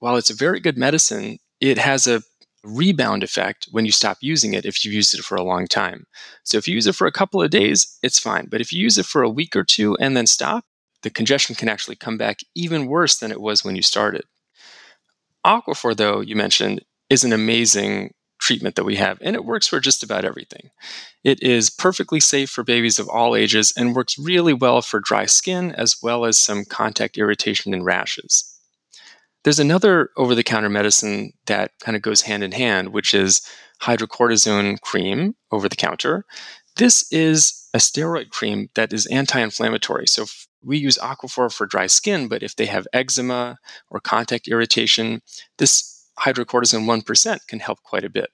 while 0.00 0.16
it's 0.16 0.28
a 0.28 0.34
very 0.34 0.60
good 0.60 0.76
medicine, 0.76 1.38
it 1.60 1.78
has 1.78 2.06
a 2.06 2.22
rebound 2.62 3.22
effect 3.22 3.66
when 3.70 3.86
you 3.86 3.92
stop 3.92 4.18
using 4.20 4.52
it 4.52 4.66
if 4.66 4.84
you 4.84 4.92
use 4.92 5.14
it 5.14 5.24
for 5.24 5.36
a 5.36 5.42
long 5.42 5.66
time. 5.66 6.04
So, 6.44 6.58
if 6.58 6.68
you 6.68 6.74
use 6.74 6.86
it 6.86 6.94
for 6.94 7.06
a 7.06 7.12
couple 7.12 7.40
of 7.40 7.50
days, 7.50 7.98
it's 8.02 8.18
fine. 8.18 8.48
But 8.50 8.60
if 8.60 8.70
you 8.70 8.82
use 8.82 8.98
it 8.98 9.06
for 9.06 9.22
a 9.22 9.30
week 9.30 9.56
or 9.56 9.64
two 9.64 9.96
and 9.96 10.14
then 10.14 10.26
stop, 10.26 10.66
the 11.02 11.10
congestion 11.10 11.54
can 11.54 11.70
actually 11.70 11.96
come 11.96 12.18
back 12.18 12.40
even 12.54 12.86
worse 12.86 13.16
than 13.16 13.32
it 13.32 13.40
was 13.40 13.64
when 13.64 13.76
you 13.76 13.82
started. 13.82 14.24
Aquaphor, 15.44 15.96
though, 15.96 16.20
you 16.20 16.36
mentioned, 16.36 16.84
is 17.08 17.24
an 17.24 17.32
amazing 17.32 18.14
treatment 18.40 18.74
that 18.74 18.84
we 18.84 18.96
have, 18.96 19.18
and 19.20 19.36
it 19.36 19.44
works 19.44 19.66
for 19.66 19.80
just 19.80 20.02
about 20.02 20.24
everything. 20.24 20.70
It 21.22 21.42
is 21.42 21.70
perfectly 21.70 22.20
safe 22.20 22.50
for 22.50 22.64
babies 22.64 22.98
of 22.98 23.08
all 23.08 23.36
ages 23.36 23.72
and 23.76 23.94
works 23.94 24.18
really 24.18 24.54
well 24.54 24.82
for 24.82 24.98
dry 24.98 25.26
skin 25.26 25.72
as 25.72 25.96
well 26.02 26.24
as 26.24 26.38
some 26.38 26.64
contact 26.64 27.18
irritation 27.18 27.74
and 27.74 27.84
rashes. 27.84 28.56
There's 29.44 29.58
another 29.58 30.10
over 30.16 30.34
the 30.34 30.42
counter 30.42 30.68
medicine 30.68 31.32
that 31.46 31.72
kind 31.80 31.96
of 31.96 32.02
goes 32.02 32.22
hand 32.22 32.42
in 32.42 32.52
hand, 32.52 32.90
which 32.90 33.14
is 33.14 33.42
hydrocortisone 33.82 34.80
cream 34.80 35.34
over 35.50 35.68
the 35.68 35.76
counter. 35.76 36.24
This 36.76 37.10
is 37.10 37.68
a 37.72 37.78
steroid 37.78 38.30
cream 38.30 38.68
that 38.74 38.92
is 38.92 39.06
anti 39.06 39.40
inflammatory. 39.40 40.06
So 40.06 40.26
we 40.62 40.78
use 40.78 40.98
Aquaphor 40.98 41.52
for 41.52 41.66
dry 41.66 41.86
skin, 41.86 42.28
but 42.28 42.42
if 42.42 42.56
they 42.56 42.66
have 42.66 42.86
eczema 42.92 43.58
or 43.90 44.00
contact 44.00 44.48
irritation, 44.48 45.22
this 45.58 46.08
hydrocortisone 46.18 46.84
1% 46.84 47.38
can 47.48 47.60
help 47.60 47.82
quite 47.82 48.04
a 48.04 48.10
bit. 48.10 48.30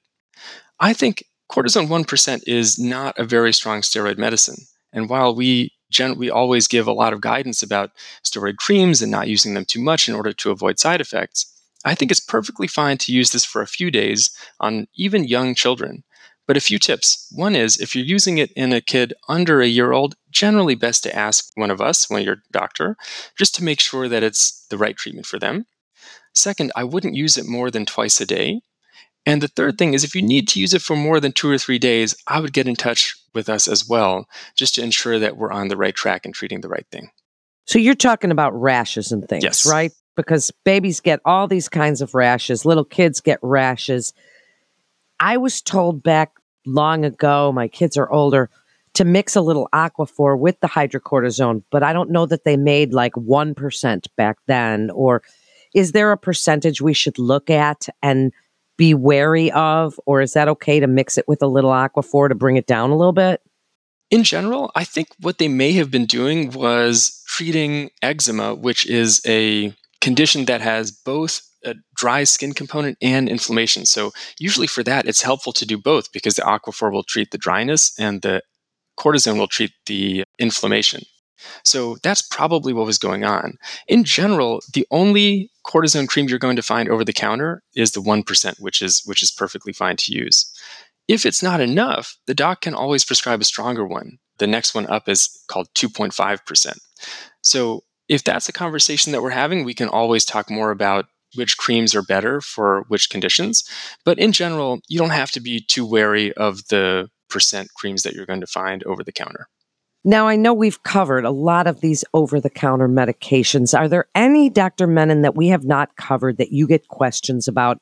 I 0.80 0.92
think 0.92 1.24
cortisone 1.50 1.88
1% 1.88 2.42
is 2.46 2.78
not 2.78 3.18
a 3.18 3.24
very 3.24 3.52
strong 3.52 3.80
steroid 3.80 4.18
medicine. 4.18 4.66
And 4.92 5.08
while 5.08 5.34
we 5.34 5.72
gen- 5.90 6.18
we 6.18 6.30
always 6.30 6.66
give 6.68 6.86
a 6.86 6.92
lot 6.92 7.12
of 7.12 7.20
guidance 7.20 7.62
about 7.62 7.90
steroid 8.24 8.56
creams 8.56 9.02
and 9.02 9.10
not 9.10 9.28
using 9.28 9.54
them 9.54 9.64
too 9.64 9.80
much 9.80 10.08
in 10.08 10.14
order 10.14 10.32
to 10.32 10.50
avoid 10.50 10.78
side 10.78 11.00
effects, 11.00 11.52
I 11.84 11.94
think 11.94 12.10
it's 12.10 12.20
perfectly 12.20 12.66
fine 12.66 12.98
to 12.98 13.12
use 13.12 13.30
this 13.30 13.44
for 13.44 13.62
a 13.62 13.66
few 13.66 13.90
days 13.90 14.30
on 14.58 14.86
even 14.96 15.24
young 15.24 15.54
children. 15.54 16.02
But 16.46 16.56
a 16.56 16.60
few 16.60 16.78
tips. 16.78 17.26
One 17.34 17.56
is 17.56 17.78
if 17.78 17.96
you're 17.96 18.04
using 18.04 18.38
it 18.38 18.52
in 18.52 18.72
a 18.72 18.80
kid 18.80 19.14
under 19.28 19.60
a 19.60 19.66
year 19.66 19.92
old, 19.92 20.14
generally 20.30 20.76
best 20.76 21.02
to 21.02 21.14
ask 21.16 21.50
one 21.56 21.70
of 21.70 21.80
us, 21.80 22.08
one 22.08 22.20
of 22.20 22.26
your 22.26 22.42
doctor, 22.52 22.96
just 23.36 23.54
to 23.56 23.64
make 23.64 23.80
sure 23.80 24.08
that 24.08 24.22
it's 24.22 24.64
the 24.70 24.78
right 24.78 24.96
treatment 24.96 25.26
for 25.26 25.38
them. 25.40 25.66
Second, 26.34 26.70
I 26.76 26.84
wouldn't 26.84 27.16
use 27.16 27.36
it 27.36 27.48
more 27.48 27.70
than 27.70 27.84
twice 27.86 28.20
a 28.20 28.26
day. 28.26 28.60
And 29.24 29.42
the 29.42 29.48
third 29.48 29.76
thing 29.76 29.92
is 29.92 30.04
if 30.04 30.14
you 30.14 30.22
need 30.22 30.46
to 30.48 30.60
use 30.60 30.72
it 30.72 30.82
for 30.82 30.94
more 30.94 31.18
than 31.18 31.32
two 31.32 31.50
or 31.50 31.58
three 31.58 31.80
days, 31.80 32.14
I 32.28 32.38
would 32.38 32.52
get 32.52 32.68
in 32.68 32.76
touch 32.76 33.16
with 33.34 33.48
us 33.48 33.66
as 33.66 33.88
well, 33.88 34.28
just 34.54 34.76
to 34.76 34.82
ensure 34.82 35.18
that 35.18 35.36
we're 35.36 35.50
on 35.50 35.66
the 35.66 35.76
right 35.76 35.94
track 35.94 36.24
and 36.24 36.32
treating 36.32 36.60
the 36.60 36.68
right 36.68 36.86
thing. 36.92 37.10
So 37.66 37.80
you're 37.80 37.96
talking 37.96 38.30
about 38.30 38.54
rashes 38.54 39.10
and 39.10 39.28
things, 39.28 39.42
Yes. 39.42 39.66
right? 39.66 39.90
Because 40.14 40.52
babies 40.64 41.00
get 41.00 41.20
all 41.24 41.48
these 41.48 41.68
kinds 41.68 42.00
of 42.00 42.14
rashes, 42.14 42.64
little 42.64 42.84
kids 42.84 43.20
get 43.20 43.40
rashes. 43.42 44.12
I 45.20 45.36
was 45.36 45.60
told 45.60 46.02
back 46.02 46.32
long 46.66 47.04
ago, 47.04 47.52
my 47.52 47.68
kids 47.68 47.96
are 47.96 48.10
older, 48.10 48.50
to 48.94 49.04
mix 49.04 49.36
a 49.36 49.42
little 49.42 49.68
Aquaphor 49.74 50.38
with 50.38 50.58
the 50.60 50.68
hydrocortisone, 50.68 51.62
but 51.70 51.82
I 51.82 51.92
don't 51.92 52.10
know 52.10 52.26
that 52.26 52.44
they 52.44 52.56
made 52.56 52.94
like 52.94 53.12
1% 53.12 54.06
back 54.16 54.38
then. 54.46 54.90
Or 54.90 55.22
is 55.74 55.92
there 55.92 56.12
a 56.12 56.16
percentage 56.16 56.80
we 56.80 56.94
should 56.94 57.18
look 57.18 57.50
at 57.50 57.88
and 58.02 58.32
be 58.78 58.94
wary 58.94 59.52
of? 59.52 60.00
Or 60.06 60.22
is 60.22 60.32
that 60.32 60.48
okay 60.48 60.80
to 60.80 60.86
mix 60.86 61.18
it 61.18 61.28
with 61.28 61.42
a 61.42 61.46
little 61.46 61.70
Aquaphor 61.70 62.28
to 62.28 62.34
bring 62.34 62.56
it 62.56 62.66
down 62.66 62.90
a 62.90 62.96
little 62.96 63.12
bit? 63.12 63.42
In 64.10 64.22
general, 64.22 64.70
I 64.74 64.84
think 64.84 65.08
what 65.20 65.38
they 65.38 65.48
may 65.48 65.72
have 65.72 65.90
been 65.90 66.06
doing 66.06 66.50
was 66.52 67.22
treating 67.26 67.90
eczema, 68.02 68.54
which 68.54 68.86
is 68.86 69.20
a 69.26 69.74
condition 70.00 70.44
that 70.46 70.60
has 70.62 70.90
both 70.90 71.42
a 71.66 71.74
dry 71.94 72.24
skin 72.24 72.52
component 72.52 72.96
and 73.02 73.28
inflammation. 73.28 73.86
So, 73.86 74.12
usually 74.38 74.66
for 74.66 74.82
that, 74.84 75.06
it's 75.06 75.22
helpful 75.22 75.52
to 75.54 75.66
do 75.66 75.76
both 75.76 76.12
because 76.12 76.34
the 76.36 76.42
Aquaphor 76.42 76.90
will 76.92 77.02
treat 77.02 77.30
the 77.30 77.38
dryness 77.38 77.92
and 77.98 78.22
the 78.22 78.42
cortisone 78.98 79.38
will 79.38 79.48
treat 79.48 79.72
the 79.86 80.24
inflammation. 80.38 81.02
So, 81.64 81.96
that's 82.02 82.22
probably 82.22 82.72
what 82.72 82.86
was 82.86 82.98
going 82.98 83.24
on. 83.24 83.58
In 83.88 84.04
general, 84.04 84.60
the 84.72 84.86
only 84.90 85.50
cortisone 85.66 86.08
cream 86.08 86.28
you're 86.28 86.38
going 86.38 86.56
to 86.56 86.62
find 86.62 86.88
over 86.88 87.04
the 87.04 87.12
counter 87.12 87.62
is 87.74 87.92
the 87.92 88.00
1%, 88.00 88.60
which 88.60 88.80
is, 88.80 89.02
which 89.04 89.22
is 89.22 89.30
perfectly 89.30 89.72
fine 89.72 89.96
to 89.96 90.14
use. 90.14 90.50
If 91.08 91.24
it's 91.24 91.42
not 91.42 91.60
enough, 91.60 92.16
the 92.26 92.34
doc 92.34 92.62
can 92.62 92.74
always 92.74 93.04
prescribe 93.04 93.40
a 93.40 93.44
stronger 93.44 93.86
one. 93.86 94.18
The 94.38 94.46
next 94.46 94.74
one 94.74 94.86
up 94.86 95.08
is 95.08 95.28
called 95.48 95.68
2.5%. 95.74 96.78
So 97.42 97.82
if 98.08 98.24
that's 98.24 98.48
a 98.48 98.52
conversation 98.52 99.12
that 99.12 99.22
we're 99.22 99.30
having, 99.30 99.64
we 99.64 99.74
can 99.74 99.88
always 99.88 100.24
talk 100.24 100.50
more 100.50 100.70
about 100.70 101.06
which 101.36 101.56
creams 101.56 101.94
are 101.94 102.02
better 102.02 102.40
for 102.40 102.84
which 102.88 103.10
conditions. 103.10 103.68
But 104.04 104.18
in 104.18 104.32
general, 104.32 104.80
you 104.88 104.98
don't 104.98 105.10
have 105.10 105.30
to 105.32 105.40
be 105.40 105.60
too 105.60 105.86
wary 105.86 106.32
of 106.34 106.66
the 106.68 107.08
percent 107.28 107.68
creams 107.74 108.02
that 108.02 108.14
you're 108.14 108.26
going 108.26 108.40
to 108.40 108.46
find 108.46 108.82
over 108.84 109.02
the 109.02 109.12
counter. 109.12 109.48
Now, 110.04 110.28
I 110.28 110.36
know 110.36 110.54
we've 110.54 110.82
covered 110.84 111.24
a 111.24 111.32
lot 111.32 111.66
of 111.66 111.80
these 111.80 112.04
over 112.14 112.40
the 112.40 112.48
counter 112.48 112.88
medications. 112.88 113.76
Are 113.76 113.88
there 113.88 114.06
any, 114.14 114.48
Dr. 114.48 114.86
Menon, 114.86 115.22
that 115.22 115.34
we 115.34 115.48
have 115.48 115.64
not 115.64 115.96
covered 115.96 116.36
that 116.38 116.52
you 116.52 116.68
get 116.68 116.86
questions 116.86 117.48
about 117.48 117.80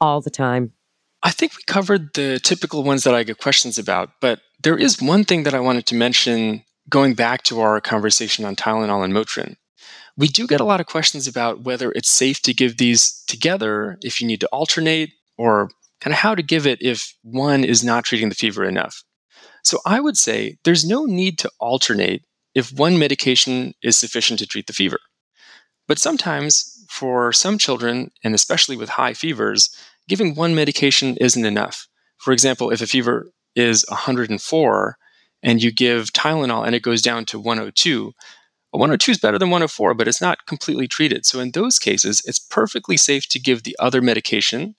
all 0.00 0.20
the 0.20 0.30
time? 0.30 0.72
I 1.24 1.30
think 1.30 1.56
we 1.56 1.62
covered 1.64 2.14
the 2.14 2.38
typical 2.38 2.84
ones 2.84 3.02
that 3.02 3.14
I 3.14 3.24
get 3.24 3.38
questions 3.38 3.76
about, 3.76 4.10
but 4.20 4.40
there 4.62 4.76
is 4.76 5.02
one 5.02 5.24
thing 5.24 5.42
that 5.44 5.54
I 5.54 5.58
wanted 5.58 5.86
to 5.86 5.96
mention 5.96 6.62
going 6.88 7.14
back 7.14 7.42
to 7.44 7.60
our 7.60 7.80
conversation 7.80 8.44
on 8.44 8.54
Tylenol 8.54 9.04
and 9.04 9.12
Motrin. 9.12 9.56
We 10.16 10.28
do 10.28 10.46
get 10.46 10.60
a 10.60 10.64
lot 10.64 10.80
of 10.80 10.86
questions 10.86 11.26
about 11.26 11.62
whether 11.62 11.90
it's 11.92 12.10
safe 12.10 12.40
to 12.42 12.54
give 12.54 12.76
these 12.76 13.22
together, 13.26 13.98
if 14.02 14.20
you 14.20 14.26
need 14.26 14.40
to 14.40 14.48
alternate, 14.48 15.10
or 15.36 15.70
kind 16.00 16.12
of 16.12 16.20
how 16.20 16.34
to 16.34 16.42
give 16.42 16.66
it 16.66 16.80
if 16.80 17.14
one 17.22 17.64
is 17.64 17.82
not 17.82 18.04
treating 18.04 18.28
the 18.28 18.34
fever 18.34 18.64
enough. 18.64 19.02
So 19.62 19.80
I 19.86 20.00
would 20.00 20.16
say 20.16 20.58
there's 20.64 20.84
no 20.84 21.04
need 21.04 21.38
to 21.38 21.50
alternate 21.58 22.24
if 22.54 22.72
one 22.72 22.98
medication 22.98 23.74
is 23.82 23.96
sufficient 23.96 24.38
to 24.38 24.46
treat 24.46 24.66
the 24.66 24.72
fever. 24.72 24.98
But 25.88 25.98
sometimes, 25.98 26.84
for 26.88 27.32
some 27.32 27.58
children, 27.58 28.10
and 28.22 28.34
especially 28.34 28.76
with 28.76 28.90
high 28.90 29.14
fevers, 29.14 29.74
giving 30.08 30.34
one 30.34 30.54
medication 30.54 31.16
isn't 31.16 31.44
enough. 31.44 31.88
For 32.18 32.32
example, 32.32 32.70
if 32.70 32.80
a 32.80 32.86
fever 32.86 33.30
is 33.56 33.84
104 33.88 34.96
and 35.42 35.62
you 35.62 35.72
give 35.72 36.12
Tylenol 36.12 36.66
and 36.66 36.74
it 36.74 36.82
goes 36.82 37.02
down 37.02 37.24
to 37.26 37.38
102, 37.38 38.12
well, 38.74 38.80
102 38.80 39.12
is 39.12 39.18
better 39.18 39.38
than 39.38 39.50
104, 39.50 39.94
but 39.94 40.08
it's 40.08 40.20
not 40.20 40.46
completely 40.46 40.88
treated. 40.88 41.24
So 41.24 41.38
in 41.38 41.52
those 41.52 41.78
cases, 41.78 42.20
it's 42.24 42.40
perfectly 42.40 42.96
safe 42.96 43.28
to 43.28 43.38
give 43.38 43.62
the 43.62 43.76
other 43.78 44.02
medication 44.02 44.74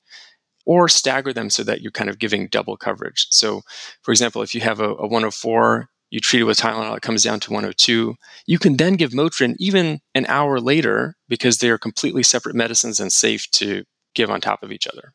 or 0.66 0.90
stagger 0.90 1.32
them 1.32 1.50
so 1.50 1.64
that 1.64 1.80
you're 1.80 1.92
kind 1.92 2.10
of 2.10 2.20
giving 2.20 2.50
double 2.50 2.76
coverage. 2.76 3.28
So, 3.30 3.62
for 4.02 4.12
example, 4.12 4.42
if 4.42 4.54
you 4.54 4.60
have 4.60 4.82
a, 4.82 4.90
a 4.96 5.08
104, 5.08 5.88
you 6.10 6.20
treat 6.20 6.42
it 6.42 6.44
with 6.44 6.58
Tylenol, 6.58 6.98
it 6.98 7.04
comes 7.04 7.24
down 7.24 7.40
to 7.40 7.52
102. 7.52 8.16
You 8.46 8.60
can 8.60 8.76
then 8.76 8.96
give 8.96 9.12
Motrin 9.12 9.56
even 9.60 10.02
an 10.14 10.26
hour 10.26 10.60
later 10.60 11.16
because 11.30 11.60
they 11.60 11.70
are 11.70 11.78
completely 11.78 12.24
separate 12.24 12.56
medicines 12.56 13.00
and 13.00 13.14
safe 13.14 13.50
to 13.52 13.86
give 14.14 14.30
on 14.30 14.42
top 14.42 14.62
of 14.62 14.74
each 14.74 14.88
other. 14.88 15.14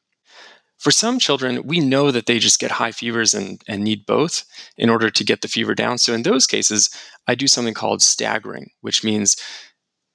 For 0.81 0.91
some 0.91 1.19
children, 1.19 1.67
we 1.67 1.79
know 1.79 2.11
that 2.11 2.25
they 2.25 2.39
just 2.39 2.59
get 2.59 2.71
high 2.71 2.93
fevers 2.93 3.35
and, 3.35 3.63
and 3.69 3.85
need 3.85 4.07
both 4.07 4.45
in 4.79 4.89
order 4.89 5.11
to 5.11 5.25
get 5.25 5.43
the 5.43 5.49
fever 5.49 5.75
down. 5.75 5.99
So 5.99 6.15
in 6.15 6.23
those 6.23 6.47
cases, 6.47 6.89
I 7.27 7.35
do 7.35 7.47
something 7.47 7.75
called 7.75 8.01
staggering, 8.01 8.71
which 8.81 9.05
means, 9.05 9.37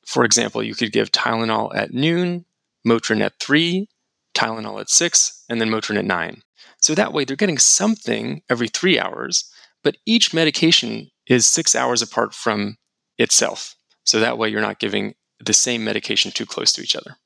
for 0.07 0.25
example, 0.25 0.63
you 0.63 0.73
could 0.73 0.91
give 0.91 1.11
Tylenol 1.11 1.75
at 1.75 1.93
noon, 1.93 2.45
Motrin 2.85 3.21
at 3.21 3.39
3, 3.39 3.87
Tylenol 4.33 4.81
at 4.81 4.89
6, 4.89 5.43
and 5.49 5.61
then 5.61 5.69
Motrin 5.69 5.99
at 5.99 6.05
9. 6.05 6.41
So 6.81 6.95
that 6.95 7.13
way 7.13 7.25
they're 7.25 7.35
getting 7.35 7.59
something 7.59 8.41
every 8.49 8.67
three 8.67 8.99
hours, 8.99 9.47
but 9.83 9.97
each 10.07 10.33
medication 10.33 11.11
is 11.27 11.45
six 11.45 11.75
hours 11.75 12.01
apart 12.01 12.33
from 12.33 12.77
itself. 13.19 13.75
So 14.03 14.19
that 14.19 14.39
way 14.39 14.49
you're 14.49 14.61
not 14.61 14.79
giving 14.79 15.13
the 15.39 15.53
same 15.53 15.83
medication 15.83 16.31
too 16.31 16.47
close 16.47 16.73
to 16.73 16.81
each 16.81 16.95
other. 16.95 17.17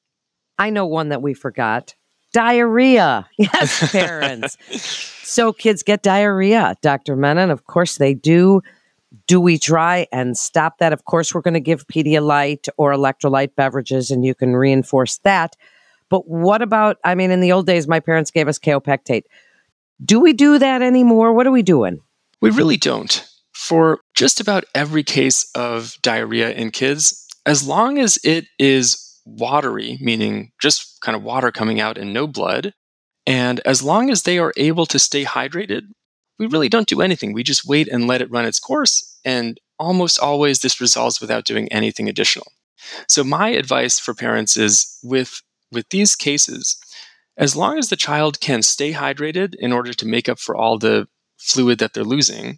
I 0.57 0.71
know 0.71 0.85
one 0.85 1.07
that 1.07 1.21
we 1.21 1.33
forgot 1.33 1.95
diarrhea. 2.33 3.27
Yes, 3.37 3.91
parents. 3.91 4.57
so 5.27 5.53
kids 5.53 5.83
get 5.83 6.03
diarrhea, 6.03 6.75
Dr. 6.81 7.15
Menon. 7.15 7.51
Of 7.51 7.65
course 7.65 7.97
they 7.97 8.13
do. 8.13 8.61
Do 9.27 9.39
we 9.39 9.57
try 9.57 10.07
and 10.11 10.37
stop 10.37 10.77
that? 10.79 10.93
Of 10.93 11.05
course, 11.05 11.33
we're 11.33 11.41
going 11.41 11.53
to 11.55 11.59
give 11.59 11.87
Pedialyte 11.87 12.67
or 12.77 12.91
electrolyte 12.91 13.55
beverages, 13.55 14.11
and 14.11 14.23
you 14.23 14.35
can 14.35 14.55
reinforce 14.55 15.17
that. 15.19 15.55
But 16.09 16.27
what 16.27 16.61
about, 16.61 16.97
I 17.03 17.15
mean, 17.15 17.31
in 17.31 17.39
the 17.39 17.51
old 17.51 17.65
days, 17.65 17.87
my 17.87 17.99
parents 17.99 18.31
gave 18.31 18.47
us 18.47 18.59
kaopectate. 18.59 19.23
Do 20.03 20.19
we 20.19 20.33
do 20.33 20.59
that 20.59 20.81
anymore? 20.81 21.33
What 21.33 21.47
are 21.47 21.51
we 21.51 21.63
doing? 21.63 21.99
We 22.41 22.51
really 22.51 22.77
don't. 22.77 23.25
For 23.53 23.99
just 24.15 24.39
about 24.39 24.63
every 24.73 25.03
case 25.03 25.49
of 25.55 25.95
diarrhea 26.01 26.51
in 26.51 26.71
kids, 26.71 27.27
as 27.45 27.67
long 27.67 27.99
as 27.99 28.17
it 28.23 28.45
is 28.57 29.19
watery, 29.25 29.97
meaning 30.01 30.51
just 30.61 30.88
kind 31.01 31.15
of 31.15 31.23
water 31.23 31.51
coming 31.51 31.79
out 31.79 31.97
and 31.97 32.13
no 32.13 32.27
blood, 32.27 32.73
and 33.25 33.59
as 33.65 33.83
long 33.83 34.09
as 34.09 34.23
they 34.23 34.39
are 34.39 34.53
able 34.57 34.85
to 34.87 34.97
stay 34.97 35.23
hydrated, 35.23 35.83
we 36.39 36.47
really 36.47 36.69
don't 36.69 36.87
do 36.87 37.01
anything. 37.01 37.33
We 37.33 37.43
just 37.43 37.67
wait 37.67 37.87
and 37.87 38.07
let 38.07 38.21
it 38.21 38.31
run 38.31 38.45
its 38.45 38.59
course. 38.59 39.19
And 39.23 39.59
almost 39.77 40.19
always 40.19 40.59
this 40.59 40.81
resolves 40.81 41.21
without 41.21 41.45
doing 41.45 41.71
anything 41.71 42.09
additional. 42.09 42.47
So 43.07 43.23
my 43.23 43.49
advice 43.49 43.99
for 43.99 44.13
parents 44.13 44.57
is 44.57 44.97
with 45.03 45.41
with 45.71 45.89
these 45.89 46.15
cases, 46.15 46.79
as 47.37 47.55
long 47.55 47.77
as 47.77 47.89
the 47.89 47.95
child 47.95 48.39
can 48.39 48.63
stay 48.63 48.93
hydrated 48.93 49.53
in 49.59 49.71
order 49.71 49.93
to 49.93 50.07
make 50.07 50.27
up 50.27 50.39
for 50.39 50.55
all 50.55 50.79
the 50.79 51.07
fluid 51.37 51.77
that 51.79 51.93
they're 51.93 52.03
losing, 52.03 52.57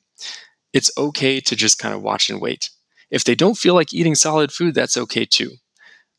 it's 0.71 0.91
okay 0.97 1.41
to 1.41 1.55
just 1.55 1.77
kind 1.77 1.93
of 1.93 2.01
watch 2.01 2.29
and 2.29 2.39
wait. 2.39 2.69
If 3.09 3.25
they 3.25 3.35
don't 3.35 3.57
feel 3.57 3.75
like 3.75 3.93
eating 3.93 4.15
solid 4.15 4.51
food, 4.53 4.73
that's 4.73 4.95
okay 4.95 5.25
too. 5.25 5.51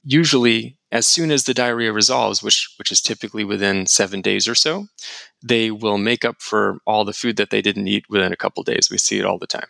Usually, 0.05 0.76
as 0.92 1.06
soon 1.06 1.30
as 1.30 1.44
the 1.44 1.54
diarrhea 1.54 1.92
resolves, 1.92 2.42
which 2.42 2.72
which 2.78 2.92
is 2.92 3.00
typically 3.00 3.42
within 3.42 3.87
seven 3.87 4.20
days 4.20 4.46
or 4.46 4.54
so, 4.54 4.87
they 5.42 5.70
will 5.70 5.99
make 5.99 6.25
up 6.25 6.40
for 6.40 6.78
all 6.87 7.04
the 7.04 7.14
food 7.14 7.37
that 7.38 7.50
they 7.50 7.62
didn't 7.62 7.88
eat 7.88 8.04
within 8.08 8.32
a 8.32 8.37
couple 8.37 8.62
days. 8.62 8.88
We 8.90 8.99
see 8.99 9.18
it 9.18 9.25
all 9.25 9.38
the 9.38 9.46
time. 9.46 9.66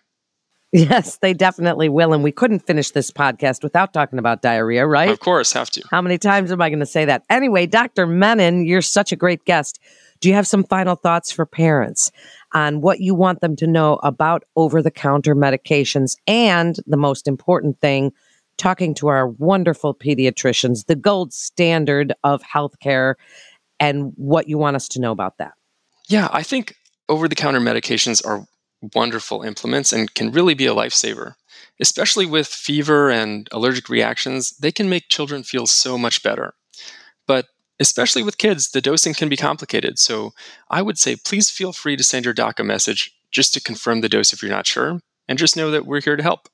Yes, 0.72 1.18
they 1.18 1.34
definitely 1.34 1.90
will. 1.90 2.14
And 2.14 2.24
we 2.24 2.32
couldn't 2.32 2.60
finish 2.66 2.90
this 2.90 3.10
podcast 3.10 3.62
without 3.62 3.92
talking 3.92 4.18
about 4.18 4.40
diarrhea, 4.40 4.86
right? 4.86 5.10
Of 5.10 5.20
course, 5.20 5.52
have 5.52 5.70
to. 5.70 5.82
How 5.90 6.00
many 6.00 6.16
times 6.16 6.50
am 6.50 6.62
I 6.62 6.70
going 6.70 6.80
to 6.80 6.86
say 6.86 7.04
that? 7.04 7.24
Anyway, 7.28 7.66
Dr. 7.66 8.06
Menon, 8.06 8.64
you're 8.64 8.80
such 8.80 9.12
a 9.12 9.16
great 9.16 9.44
guest. 9.44 9.78
Do 10.20 10.30
you 10.30 10.34
have 10.34 10.46
some 10.46 10.64
final 10.64 10.96
thoughts 10.96 11.30
for 11.30 11.44
parents 11.44 12.10
on 12.54 12.80
what 12.80 13.00
you 13.00 13.14
want 13.14 13.40
them 13.40 13.54
to 13.56 13.66
know 13.66 14.00
about 14.02 14.44
over 14.56 14.80
the 14.80 14.90
counter 14.90 15.34
medications? 15.34 16.16
And 16.26 16.76
the 16.86 16.96
most 16.96 17.28
important 17.28 17.78
thing, 17.80 18.12
talking 18.56 18.94
to 18.94 19.08
our 19.08 19.28
wonderful 19.28 19.94
pediatricians, 19.94 20.86
the 20.86 20.96
gold 20.96 21.32
standard 21.32 22.12
of 22.24 22.42
healthcare, 22.42 23.14
and 23.80 24.12
what 24.16 24.48
you 24.48 24.58
want 24.58 24.76
us 24.76 24.88
to 24.88 25.00
know 25.00 25.12
about 25.12 25.38
that. 25.38 25.52
Yeah, 26.08 26.28
I 26.32 26.42
think 26.42 26.76
over 27.08 27.28
the 27.28 27.34
counter 27.34 27.60
medications 27.60 28.24
are 28.24 28.46
wonderful 28.94 29.42
implements 29.42 29.92
and 29.92 30.12
can 30.14 30.32
really 30.32 30.54
be 30.54 30.66
a 30.66 30.74
lifesaver. 30.74 31.34
Especially 31.80 32.26
with 32.26 32.46
fever 32.46 33.10
and 33.10 33.48
allergic 33.52 33.88
reactions, 33.88 34.50
they 34.50 34.72
can 34.72 34.88
make 34.88 35.08
children 35.08 35.42
feel 35.42 35.66
so 35.66 35.98
much 35.98 36.22
better. 36.22 36.54
But 37.26 37.46
especially 37.80 38.22
with 38.22 38.38
kids, 38.38 38.70
the 38.70 38.80
dosing 38.80 39.14
can 39.14 39.28
be 39.28 39.36
complicated. 39.36 39.98
So 39.98 40.32
I 40.70 40.82
would 40.82 40.98
say 40.98 41.16
please 41.16 41.50
feel 41.50 41.72
free 41.72 41.96
to 41.96 42.04
send 42.04 42.24
your 42.24 42.34
doc 42.34 42.60
a 42.60 42.64
message 42.64 43.12
just 43.30 43.54
to 43.54 43.60
confirm 43.60 44.00
the 44.00 44.08
dose 44.08 44.32
if 44.32 44.42
you're 44.42 44.50
not 44.50 44.66
sure, 44.66 45.00
and 45.26 45.38
just 45.38 45.56
know 45.56 45.70
that 45.70 45.86
we're 45.86 46.00
here 46.00 46.16
to 46.16 46.22
help. 46.22 46.48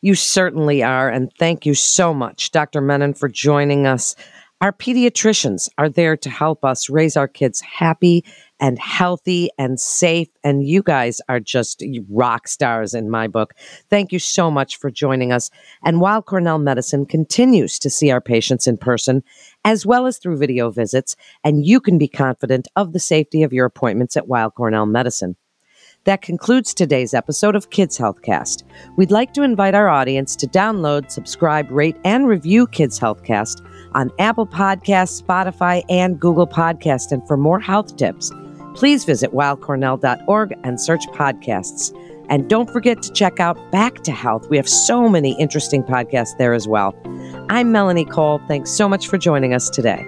You 0.00 0.14
certainly 0.14 0.82
are. 0.82 1.08
And 1.08 1.32
thank 1.38 1.66
you 1.66 1.74
so 1.74 2.14
much, 2.14 2.50
Dr. 2.52 2.80
Menon, 2.80 3.14
for 3.14 3.28
joining 3.28 3.86
us. 3.86 4.14
Our 4.60 4.72
pediatricians 4.72 5.68
are 5.78 5.88
there 5.88 6.16
to 6.16 6.28
help 6.28 6.64
us 6.64 6.90
raise 6.90 7.16
our 7.16 7.28
kids 7.28 7.60
happy 7.60 8.24
and 8.58 8.76
healthy 8.76 9.50
and 9.56 9.78
safe. 9.78 10.26
And 10.42 10.66
you 10.66 10.82
guys 10.82 11.20
are 11.28 11.38
just 11.38 11.84
rock 12.08 12.48
stars 12.48 12.92
in 12.92 13.08
my 13.08 13.28
book. 13.28 13.54
Thank 13.88 14.10
you 14.10 14.18
so 14.18 14.50
much 14.50 14.76
for 14.76 14.90
joining 14.90 15.30
us. 15.32 15.48
And 15.84 16.00
Weill 16.00 16.22
Cornell 16.22 16.58
Medicine 16.58 17.06
continues 17.06 17.78
to 17.78 17.90
see 17.90 18.10
our 18.10 18.20
patients 18.20 18.66
in 18.66 18.78
person 18.78 19.22
as 19.64 19.86
well 19.86 20.06
as 20.06 20.18
through 20.18 20.38
video 20.38 20.70
visits, 20.70 21.14
and 21.44 21.64
you 21.64 21.80
can 21.80 21.96
be 21.96 22.08
confident 22.08 22.66
of 22.74 22.92
the 22.92 23.00
safety 23.00 23.44
of 23.44 23.52
your 23.52 23.66
appointments 23.66 24.16
at 24.16 24.26
Weill 24.26 24.50
Cornell 24.50 24.86
Medicine. 24.86 25.36
That 26.04 26.22
concludes 26.22 26.72
today's 26.72 27.12
episode 27.12 27.54
of 27.54 27.70
Kids 27.70 27.98
Healthcast. 27.98 28.62
We'd 28.96 29.10
like 29.10 29.34
to 29.34 29.42
invite 29.42 29.74
our 29.74 29.88
audience 29.88 30.36
to 30.36 30.46
download, 30.46 31.10
subscribe, 31.10 31.70
rate, 31.70 31.96
and 32.04 32.26
review 32.26 32.66
Kids 32.66 32.98
Healthcast 32.98 33.64
on 33.92 34.10
Apple 34.18 34.46
Podcasts, 34.46 35.22
Spotify, 35.22 35.82
and 35.88 36.18
Google 36.18 36.46
Podcast. 36.46 37.12
And 37.12 37.26
for 37.26 37.36
more 37.36 37.60
health 37.60 37.96
tips, 37.96 38.32
please 38.74 39.04
visit 39.04 39.32
weillcornell.org 39.32 40.54
and 40.64 40.80
search 40.80 41.06
podcasts. 41.08 41.92
And 42.30 42.48
don't 42.48 42.70
forget 42.70 43.02
to 43.02 43.12
check 43.12 43.40
out 43.40 43.58
Back 43.72 44.02
to 44.04 44.12
Health. 44.12 44.48
We 44.50 44.56
have 44.56 44.68
so 44.68 45.08
many 45.08 45.38
interesting 45.38 45.82
podcasts 45.82 46.36
there 46.38 46.52
as 46.54 46.68
well. 46.68 46.94
I'm 47.50 47.72
Melanie 47.72 48.04
Cole. 48.04 48.40
Thanks 48.48 48.70
so 48.70 48.88
much 48.88 49.08
for 49.08 49.18
joining 49.18 49.54
us 49.54 49.70
today. 49.70 50.06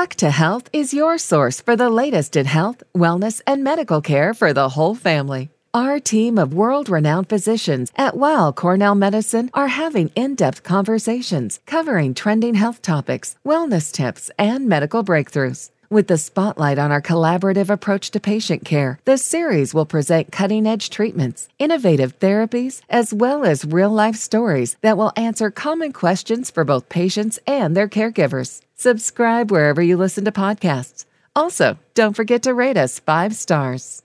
Back 0.00 0.14
to 0.24 0.30
Health 0.30 0.70
is 0.72 0.94
your 0.94 1.18
source 1.18 1.60
for 1.60 1.76
the 1.76 1.90
latest 1.90 2.34
in 2.34 2.46
health, 2.46 2.82
wellness, 2.94 3.42
and 3.46 3.62
medical 3.62 4.00
care 4.00 4.32
for 4.32 4.54
the 4.54 4.70
whole 4.70 4.94
family. 4.94 5.50
Our 5.74 6.00
team 6.00 6.38
of 6.38 6.54
world 6.54 6.88
renowned 6.88 7.28
physicians 7.28 7.92
at 7.96 8.16
Weill 8.16 8.54
Cornell 8.54 8.94
Medicine 8.94 9.50
are 9.52 9.68
having 9.68 10.08
in 10.16 10.36
depth 10.36 10.62
conversations 10.62 11.60
covering 11.66 12.14
trending 12.14 12.54
health 12.54 12.80
topics, 12.80 13.36
wellness 13.44 13.92
tips, 13.92 14.30
and 14.38 14.66
medical 14.66 15.04
breakthroughs. 15.04 15.68
With 15.92 16.06
the 16.06 16.18
spotlight 16.18 16.78
on 16.78 16.92
our 16.92 17.02
collaborative 17.02 17.68
approach 17.68 18.12
to 18.12 18.20
patient 18.20 18.64
care, 18.64 19.00
the 19.06 19.18
series 19.18 19.74
will 19.74 19.86
present 19.86 20.30
cutting 20.30 20.64
edge 20.64 20.88
treatments, 20.88 21.48
innovative 21.58 22.16
therapies, 22.20 22.80
as 22.88 23.12
well 23.12 23.44
as 23.44 23.64
real 23.64 23.90
life 23.90 24.14
stories 24.14 24.76
that 24.82 24.96
will 24.96 25.12
answer 25.16 25.50
common 25.50 25.92
questions 25.92 26.48
for 26.48 26.62
both 26.62 26.88
patients 26.88 27.40
and 27.44 27.76
their 27.76 27.88
caregivers. 27.88 28.60
Subscribe 28.76 29.50
wherever 29.50 29.82
you 29.82 29.96
listen 29.96 30.24
to 30.26 30.30
podcasts. 30.30 31.06
Also, 31.34 31.76
don't 31.94 32.14
forget 32.14 32.44
to 32.44 32.54
rate 32.54 32.76
us 32.76 33.00
five 33.00 33.34
stars. 33.34 34.04